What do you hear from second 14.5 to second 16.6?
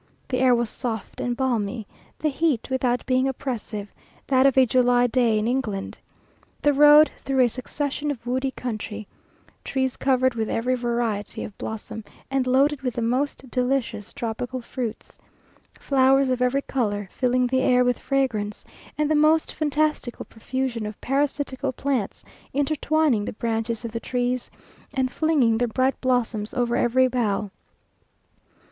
fruits; flowers of